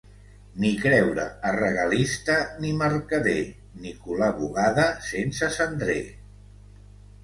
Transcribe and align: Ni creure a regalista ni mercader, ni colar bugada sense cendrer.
Ni 0.61 0.69
creure 0.85 1.25
a 1.49 1.51
regalista 1.57 2.39
ni 2.65 2.73
mercader, 2.81 3.37
ni 3.85 3.95
colar 4.09 4.35
bugada 4.43 4.91
sense 5.15 5.57
cendrer. 5.63 6.05